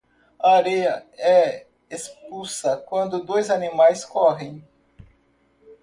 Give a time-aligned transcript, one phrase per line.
[0.39, 4.63] A areia é expulsa quando dois animais correm